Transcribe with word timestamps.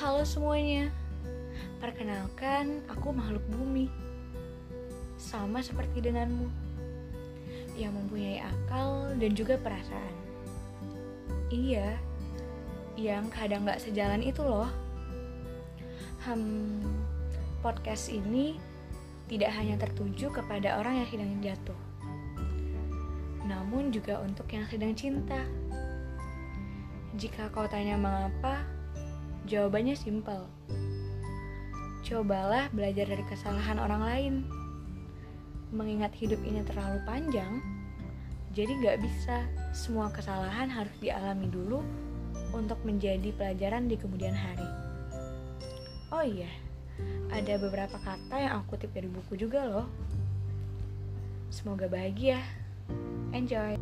Halo 0.00 0.24
semuanya, 0.24 0.88
perkenalkan 1.76 2.80
aku 2.88 3.12
makhluk 3.12 3.44
bumi. 3.52 3.92
Sama 5.20 5.60
seperti 5.60 6.00
denganmu, 6.00 6.48
yang 7.76 7.92
mempunyai 7.92 8.40
akal 8.40 9.12
dan 9.20 9.36
juga 9.36 9.60
perasaan. 9.60 10.16
Iya, 11.52 12.00
yang 12.96 13.28
kadang 13.28 13.68
gak 13.68 13.84
sejalan 13.84 14.24
itu 14.24 14.40
loh. 14.40 14.72
Hmm, 16.24 16.80
podcast 17.60 18.08
ini 18.08 18.56
tidak 19.28 19.52
hanya 19.52 19.76
tertuju 19.76 20.32
kepada 20.32 20.80
orang 20.80 21.04
yang 21.04 21.08
sedang 21.12 21.32
jatuh, 21.44 21.80
namun 23.44 23.92
juga 23.92 24.16
untuk 24.24 24.48
yang 24.48 24.64
sedang 24.64 24.96
cinta. 24.96 25.44
Jika 27.20 27.52
kau 27.52 27.68
tanya 27.68 28.00
mengapa, 28.00 28.79
Jawabannya 29.48 29.96
simpel. 29.96 30.44
Cobalah 32.04 32.68
belajar 32.74 33.06
dari 33.06 33.24
kesalahan 33.28 33.78
orang 33.78 34.02
lain. 34.02 34.34
Mengingat 35.70 36.10
hidup 36.18 36.42
ini 36.42 36.66
terlalu 36.66 36.98
panjang, 37.06 37.62
jadi 38.50 38.74
gak 38.82 38.98
bisa 38.98 39.46
semua 39.70 40.10
kesalahan 40.10 40.66
harus 40.66 40.90
dialami 40.98 41.46
dulu 41.46 41.86
untuk 42.50 42.82
menjadi 42.82 43.30
pelajaran 43.38 43.86
di 43.86 43.94
kemudian 43.94 44.34
hari. 44.34 44.66
Oh 46.10 46.26
iya, 46.26 46.50
ada 47.30 47.54
beberapa 47.62 47.94
kata 48.02 48.34
yang 48.34 48.52
aku 48.58 48.74
kutip 48.74 48.90
dari 48.90 49.06
buku 49.06 49.38
juga 49.38 49.62
loh. 49.62 49.86
Semoga 51.54 51.86
bahagia. 51.86 52.42
Enjoy. 53.30 53.78